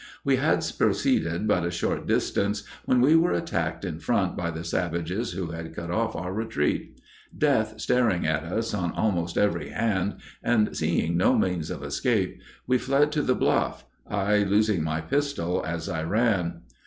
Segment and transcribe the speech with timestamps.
[0.23, 4.63] We had proceeded but a short distance when we were attacked in front by the
[4.63, 6.99] savages who had cut off our retreat.
[7.37, 12.79] Death staring at us on almost every hand, and seeing no means of escape, we
[12.79, 16.61] fled to the bluff, I losing my pistol as I ran.